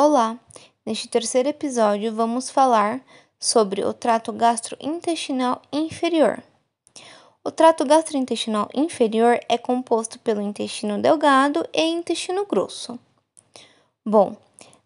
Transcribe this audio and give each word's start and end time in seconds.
Olá! 0.00 0.38
Neste 0.86 1.08
terceiro 1.08 1.48
episódio, 1.48 2.14
vamos 2.14 2.50
falar 2.50 3.00
sobre 3.36 3.84
o 3.84 3.92
trato 3.92 4.32
gastrointestinal 4.32 5.60
inferior. 5.72 6.40
O 7.42 7.50
trato 7.50 7.84
gastrointestinal 7.84 8.68
inferior 8.72 9.40
é 9.48 9.58
composto 9.58 10.16
pelo 10.20 10.40
intestino 10.40 11.02
delgado 11.02 11.66
e 11.74 11.82
intestino 11.82 12.46
grosso. 12.46 12.96
Bom, 14.06 14.36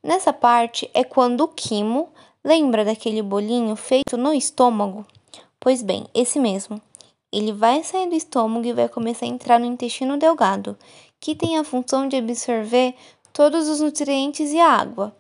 nessa 0.03 0.33
parte 0.33 0.91
é 0.95 1.05
quando 1.05 1.43
o 1.43 1.49
quimo, 1.49 2.09
lembra 2.43 2.83
daquele 2.83 3.21
bolinho 3.21 3.77
feito 3.77 4.17
no 4.17 4.33
estômago? 4.33 5.05
Pois 5.61 5.83
bem, 5.83 6.07
esse 6.15 6.39
mesmo. 6.41 6.81
Ele 7.31 7.53
vai 7.53 7.85
sair 7.85 8.09
do 8.09 8.15
estômago 8.15 8.67
e 8.67 8.73
vai 8.73 8.89
começar 8.89 9.27
a 9.27 9.29
entrar 9.29 9.61
no 9.61 9.67
intestino 9.67 10.17
delgado, 10.17 10.75
que 11.21 11.35
tem 11.35 11.59
a 11.59 11.65
função 11.65 12.09
de 12.09 12.17
absorver 12.17 12.95
todos 13.33 13.69
os 13.69 13.81
nutrientes 13.81 14.53
e 14.53 14.59
a 14.59 14.69
água. 14.69 15.15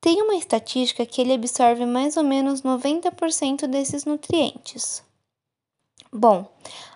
Tem 0.00 0.20
uma 0.20 0.34
estatística 0.34 1.06
que 1.06 1.20
ele 1.20 1.34
absorve 1.34 1.86
mais 1.86 2.16
ou 2.16 2.24
menos 2.24 2.62
90% 2.62 3.66
desses 3.66 4.04
nutrientes. 4.04 5.02
Bom, 6.12 6.46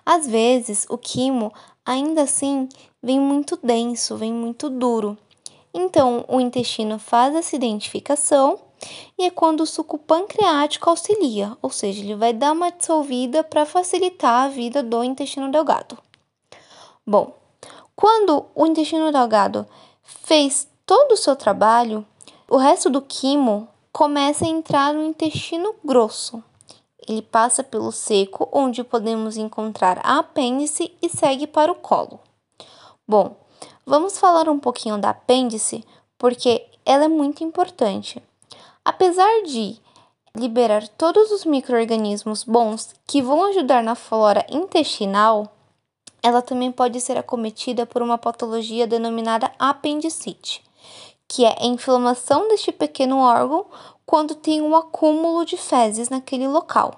às 0.05 0.27
vezes 0.27 0.85
o 0.89 0.97
quimo 0.97 1.53
ainda 1.85 2.23
assim 2.23 2.67
vem 3.01 3.19
muito 3.19 3.57
denso, 3.63 4.17
vem 4.17 4.33
muito 4.33 4.69
duro. 4.69 5.17
Então 5.73 6.25
o 6.27 6.39
intestino 6.39 6.99
faz 6.99 7.33
essa 7.33 7.55
identificação 7.55 8.59
e 9.17 9.25
é 9.25 9.31
quando 9.31 9.61
o 9.61 9.65
suco 9.65 9.97
pancreático 9.97 10.89
auxilia, 10.89 11.57
ou 11.61 11.69
seja, 11.69 12.03
ele 12.03 12.15
vai 12.15 12.33
dar 12.33 12.51
uma 12.51 12.71
dissolvida 12.71 13.43
para 13.43 13.65
facilitar 13.65 14.45
a 14.45 14.49
vida 14.49 14.83
do 14.83 15.03
intestino 15.03 15.51
delgado. 15.51 15.97
Bom, 17.05 17.33
quando 17.95 18.45
o 18.53 18.65
intestino 18.65 19.11
delgado 19.11 19.65
fez 20.07 20.67
todo 20.85 21.11
o 21.11 21.17
seu 21.17 21.35
trabalho, 21.35 22.05
o 22.49 22.55
resto 22.55 22.89
do 22.89 23.01
quimo 23.01 23.67
começa 23.91 24.45
a 24.45 24.47
entrar 24.47 24.93
no 24.93 25.03
intestino 25.03 25.75
grosso. 25.83 26.41
Ele 27.05 27.21
passa 27.21 27.63
pelo 27.63 27.91
seco, 27.91 28.47
onde 28.51 28.83
podemos 28.83 29.37
encontrar 29.37 29.99
a 30.03 30.19
apêndice 30.19 30.93
e 31.01 31.09
segue 31.09 31.45
para 31.45 31.71
o 31.71 31.75
colo. 31.75 32.19
Bom, 33.07 33.35
vamos 33.85 34.17
falar 34.17 34.49
um 34.49 34.59
pouquinho 34.59 34.97
da 34.97 35.09
apêndice, 35.09 35.83
porque 36.17 36.65
ela 36.85 37.05
é 37.05 37.09
muito 37.09 37.43
importante. 37.43 38.21
Apesar 38.83 39.43
de 39.43 39.77
liberar 40.35 40.87
todos 40.87 41.31
os 41.31 41.43
micro-organismos 41.43 42.43
bons 42.43 42.93
que 43.05 43.21
vão 43.21 43.45
ajudar 43.45 43.83
na 43.83 43.95
flora 43.95 44.45
intestinal, 44.49 45.56
ela 46.27 46.41
também 46.41 46.71
pode 46.71 46.99
ser 46.99 47.17
acometida 47.17 47.85
por 47.85 48.01
uma 48.01 48.17
patologia 48.17 48.85
denominada 48.85 49.49
apendicite, 49.57 50.61
que 51.25 51.45
é 51.45 51.55
a 51.57 51.65
inflamação 51.65 52.49
deste 52.49 52.71
pequeno 52.71 53.19
órgão 53.19 53.65
quando 54.05 54.35
tem 54.35 54.61
um 54.61 54.75
acúmulo 54.75 55.45
de 55.45 55.55
fezes 55.55 56.09
naquele 56.09 56.47
local. 56.47 56.93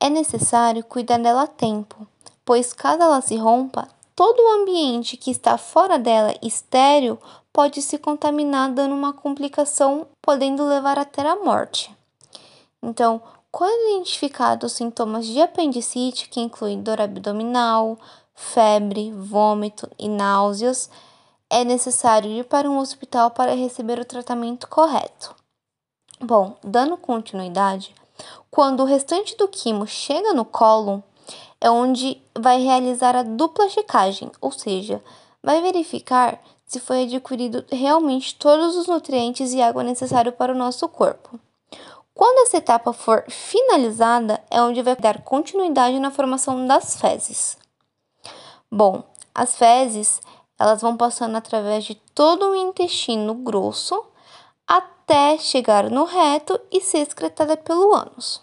É 0.00 0.08
necessário 0.08 0.84
cuidar 0.84 1.18
dela 1.18 1.42
a 1.42 1.46
tempo, 1.48 2.06
pois 2.44 2.72
caso 2.72 3.02
ela 3.02 3.20
se 3.20 3.36
rompa, 3.36 3.88
todo 4.14 4.40
o 4.40 4.62
ambiente 4.62 5.16
que 5.16 5.32
está 5.32 5.58
fora 5.58 5.98
dela 5.98 6.32
estéril 6.40 7.18
pode 7.52 7.82
se 7.82 7.98
contaminar, 7.98 8.70
dando 8.72 8.94
uma 8.94 9.12
complicação, 9.12 10.06
podendo 10.22 10.64
levar 10.64 10.98
até 11.00 11.22
a 11.28 11.34
morte. 11.34 11.90
Então, 12.80 13.20
quando 13.50 13.90
identificados 13.90 14.72
sintomas 14.72 15.26
de 15.26 15.40
apendicite, 15.40 16.28
que 16.28 16.40
incluem 16.40 16.80
dor 16.80 17.00
abdominal, 17.00 17.98
febre, 18.38 19.10
vômito 19.12 19.90
e 19.98 20.08
náuseas, 20.08 20.88
é 21.50 21.64
necessário 21.64 22.30
ir 22.30 22.44
para 22.44 22.70
um 22.70 22.78
hospital 22.78 23.32
para 23.32 23.54
receber 23.54 23.98
o 23.98 24.04
tratamento 24.04 24.68
correto. 24.68 25.34
Bom, 26.20 26.56
dando 26.62 26.96
continuidade, 26.96 27.92
quando 28.48 28.80
o 28.80 28.86
restante 28.86 29.36
do 29.36 29.48
quimo 29.48 29.86
chega 29.86 30.32
no 30.32 30.44
cólon, 30.44 31.00
é 31.60 31.68
onde 31.68 32.22
vai 32.38 32.62
realizar 32.62 33.16
a 33.16 33.24
dupla 33.24 33.68
checagem, 33.68 34.30
ou 34.40 34.52
seja, 34.52 35.02
vai 35.42 35.60
verificar 35.60 36.40
se 36.64 36.78
foi 36.78 37.02
adquirido 37.02 37.64
realmente 37.72 38.36
todos 38.36 38.76
os 38.76 38.86
nutrientes 38.86 39.52
e 39.52 39.60
água 39.60 39.82
necessários 39.82 40.34
para 40.36 40.52
o 40.52 40.58
nosso 40.58 40.88
corpo. 40.88 41.40
Quando 42.14 42.46
essa 42.46 42.58
etapa 42.58 42.92
for 42.92 43.24
finalizada, 43.28 44.40
é 44.48 44.62
onde 44.62 44.82
vai 44.82 44.94
dar 44.94 45.22
continuidade 45.22 45.98
na 45.98 46.10
formação 46.10 46.66
das 46.66 47.00
fezes. 47.00 47.56
Bom, 48.70 49.02
as 49.34 49.56
fezes, 49.56 50.20
elas 50.58 50.82
vão 50.82 50.96
passando 50.96 51.36
através 51.36 51.84
de 51.84 51.94
todo 51.94 52.50
o 52.50 52.54
intestino 52.54 53.34
grosso 53.34 54.04
até 54.66 55.38
chegar 55.38 55.90
no 55.90 56.04
reto 56.04 56.60
e 56.70 56.80
ser 56.80 56.98
excretada 56.98 57.56
pelo 57.56 57.94
ânus. 57.94 58.42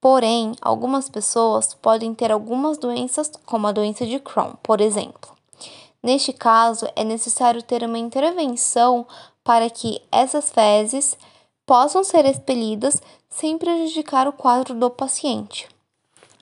Porém, 0.00 0.54
algumas 0.62 1.08
pessoas 1.08 1.74
podem 1.74 2.14
ter 2.14 2.32
algumas 2.32 2.78
doenças, 2.78 3.30
como 3.44 3.66
a 3.66 3.72
doença 3.72 4.06
de 4.06 4.18
Crohn, 4.18 4.54
por 4.62 4.80
exemplo. 4.80 5.30
Neste 6.02 6.32
caso, 6.32 6.86
é 6.96 7.04
necessário 7.04 7.62
ter 7.62 7.82
uma 7.82 7.98
intervenção 7.98 9.06
para 9.44 9.68
que 9.68 10.00
essas 10.10 10.50
fezes 10.50 11.16
possam 11.66 12.02
ser 12.02 12.24
expelidas 12.24 13.02
sem 13.28 13.58
prejudicar 13.58 14.26
o 14.26 14.32
quadro 14.32 14.74
do 14.74 14.88
paciente. 14.88 15.68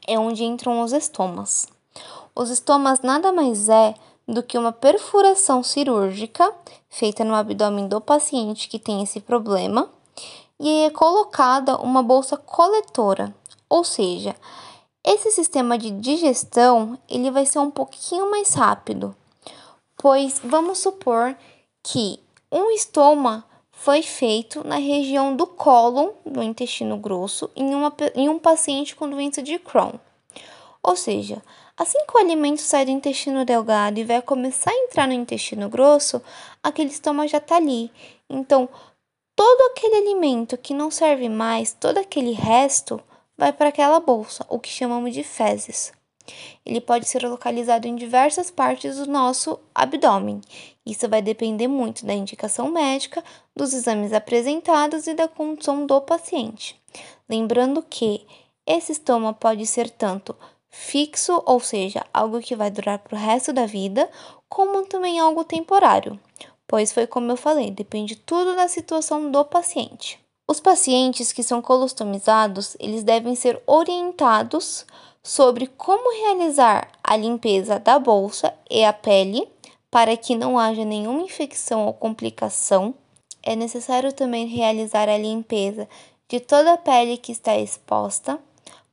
É 0.07 0.19
onde 0.19 0.45
entram 0.45 0.81
os 0.83 0.93
estomas. 0.93 1.67
Os 2.39 2.51
estomas 2.51 3.01
nada 3.01 3.33
mais 3.33 3.69
é 3.69 3.95
do 4.29 4.45
que 4.45 4.57
uma 4.57 4.71
perfuração 4.71 5.61
cirúrgica 5.61 6.55
feita 6.89 7.25
no 7.25 7.35
abdômen 7.35 7.89
do 7.89 8.01
paciente 8.01 8.69
que 8.69 8.79
tem 8.79 9.03
esse 9.03 9.19
problema 9.19 9.91
e 10.61 10.85
é 10.85 10.91
colocada 10.91 11.77
uma 11.79 12.01
bolsa 12.01 12.37
coletora, 12.37 13.35
ou 13.69 13.83
seja, 13.83 14.37
esse 15.05 15.33
sistema 15.33 15.77
de 15.77 15.91
digestão 15.91 16.97
ele 17.09 17.29
vai 17.29 17.45
ser 17.45 17.59
um 17.59 17.73
pouquinho 17.73 18.31
mais 18.31 18.55
rápido, 18.55 19.17
pois 19.97 20.41
vamos 20.45 20.79
supor 20.79 21.37
que 21.83 22.21
um 22.53 22.71
estoma 22.71 23.45
foi 23.73 24.01
feito 24.01 24.65
na 24.65 24.77
região 24.77 25.35
do 25.35 25.45
cólon, 25.45 26.11
do 26.25 26.41
intestino 26.41 26.99
grosso, 26.99 27.51
em, 27.57 27.75
uma, 27.75 27.93
em 28.15 28.29
um 28.29 28.39
paciente 28.39 28.95
com 28.95 29.11
doença 29.11 29.43
de 29.43 29.59
Crohn. 29.59 29.99
Ou 30.83 30.97
seja, 30.97 31.43
assim 31.77 31.99
que 32.07 32.17
o 32.17 32.21
alimento 32.21 32.61
sai 32.61 32.85
do 32.85 32.91
intestino 32.91 33.45
delgado 33.45 33.99
e 33.99 34.05
vai 34.05 34.23
começar 34.23 34.71
a 34.71 34.85
entrar 34.85 35.07
no 35.07 35.13
intestino 35.13 35.69
grosso, 35.69 36.23
aquele 36.63 36.91
estômago 36.91 37.29
já 37.29 37.39
está 37.39 37.57
ali. 37.57 37.91
Então, 38.29 38.69
todo 39.35 39.71
aquele 39.71 39.97
alimento 39.97 40.57
que 40.57 40.75
não 40.75 40.91
serve 40.91 41.29
mais, 41.29 41.73
todo 41.73 41.99
aquele 41.99 42.33
resto, 42.33 43.01
vai 43.37 43.53
para 43.53 43.69
aquela 43.69 44.01
bolsa, 44.01 44.45
o 44.49 44.59
que 44.59 44.69
chamamos 44.69 45.15
de 45.15 45.23
fezes. 45.23 45.93
Ele 46.65 46.81
pode 46.81 47.07
ser 47.07 47.27
localizado 47.27 47.87
em 47.87 47.97
diversas 47.97 48.51
partes 48.51 48.97
do 48.97 49.07
nosso 49.07 49.59
abdômen. 49.75 50.41
Isso 50.85 51.09
vai 51.09 51.23
depender 51.23 51.69
muito 51.69 52.05
da 52.05 52.13
indicação 52.13 52.71
médica, 52.71 53.25
dos 53.57 53.73
exames 53.73 54.13
apresentados 54.13 55.07
e 55.07 55.15
da 55.15 55.29
condição 55.29 55.87
do 55.87 56.01
paciente. 56.01 56.79
Lembrando 57.29 57.83
que 57.83 58.27
esse 58.67 58.93
estômago 58.93 59.39
pode 59.39 59.65
ser 59.67 59.89
tanto 59.89 60.37
fixo, 60.71 61.43
ou 61.47 61.61
seja, 61.61 62.05
algo 62.13 62.41
que 62.41 62.57
vai 62.57 62.71
durar 62.71 62.99
para 62.99 63.17
o 63.17 63.21
resto 63.21 63.53
da 63.53 63.67
vida, 63.67 64.09
como 64.49 64.87
também 64.87 65.19
algo 65.19 65.45
temporário, 65.45 66.19
pois 66.67 66.93
foi 66.93 67.07
como 67.07 67.33
eu 67.33 67.37
falei, 67.37 67.71
depende 67.71 68.17
tudo 68.17 68.55
da 68.55 68.69
situação 68.69 69.31
do 69.31 69.45
paciente. 69.45 70.19
Os 70.51 70.61
pacientes 70.61 71.33
que 71.33 71.43
são 71.43 71.61
colostomizados, 71.61 72.75
eles 72.81 73.03
devem 73.03 73.35
ser 73.35 73.61
orientados 73.67 74.87
sobre 75.23 75.67
como 75.67 76.11
realizar 76.25 76.89
a 77.05 77.17
limpeza 77.17 77.79
da 77.79 77.99
bolsa 77.99 78.55
e 78.71 78.83
a 78.83 78.93
pele 78.93 79.47
para 79.91 80.17
que 80.17 80.35
não 80.35 80.59
haja 80.59 80.85
nenhuma 80.85 81.23
infecção 81.23 81.87
ou 81.87 81.93
complicação. 81.93 82.95
É 83.43 83.55
necessário 83.55 84.13
também 84.13 84.47
realizar 84.47 85.09
a 85.09 85.19
limpeza 85.19 85.87
de 86.29 86.41
toda 86.41 86.73
a 86.73 86.79
pele 86.79 87.17
que 87.19 87.33
está 87.33 87.59
exposta, 87.59 88.39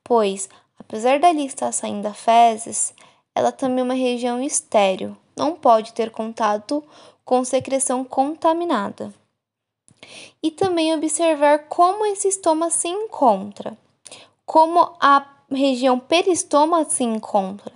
pois 0.03 0.49
Apesar 0.79 1.19
dali 1.19 1.45
estar 1.45 1.71
saindo 1.71 2.13
fezes, 2.13 2.93
ela 3.33 3.51
também 3.51 3.79
é 3.79 3.83
uma 3.83 3.93
região 3.93 4.41
estéril, 4.41 5.15
não 5.35 5.55
pode 5.55 5.93
ter 5.93 6.09
contato 6.11 6.83
com 7.23 7.43
secreção 7.43 8.03
contaminada. 8.03 9.13
E 10.41 10.51
também 10.51 10.93
observar 10.93 11.67
como 11.67 12.05
esse 12.05 12.27
estômago 12.27 12.71
se 12.71 12.87
encontra, 12.87 13.75
como 14.45 14.95
a 14.99 15.25
região 15.51 15.99
peristoma 15.99 16.85
se 16.85 17.03
encontra, 17.03 17.73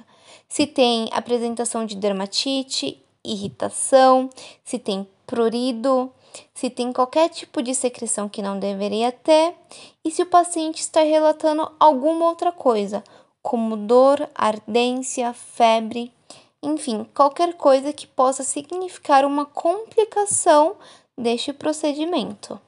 se 0.47 0.67
tem 0.67 1.09
apresentação 1.11 1.85
de 1.85 1.95
dermatite, 1.95 3.03
irritação, 3.23 4.29
se 4.63 4.79
tem 4.79 5.07
prurido, 5.25 6.11
se 6.53 6.69
tem 6.69 6.91
qualquer 6.91 7.29
tipo 7.29 7.61
de 7.61 7.73
secreção 7.73 8.27
que 8.27 8.41
não 8.41 8.59
deveria 8.59 9.11
ter 9.11 9.55
e 10.03 10.11
se 10.11 10.21
o 10.21 10.25
paciente 10.25 10.79
está 10.79 11.01
relatando 11.01 11.71
alguma 11.79 12.25
outra 12.25 12.51
coisa, 12.51 13.03
como 13.41 13.77
dor, 13.77 14.29
ardência, 14.35 15.33
febre, 15.33 16.11
enfim, 16.61 17.05
qualquer 17.15 17.53
coisa 17.53 17.93
que 17.93 18.05
possa 18.05 18.43
significar 18.43 19.25
uma 19.25 19.45
complicação 19.45 20.75
deste 21.17 21.53
procedimento. 21.53 22.59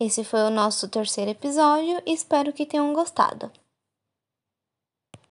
Esse 0.00 0.22
foi 0.22 0.40
o 0.40 0.50
nosso 0.50 0.88
terceiro 0.88 1.30
episódio 1.30 2.00
e 2.06 2.12
espero 2.12 2.52
que 2.52 2.66
tenham 2.66 2.92
gostado. 2.92 3.50